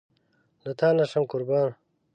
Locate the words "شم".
1.11-1.23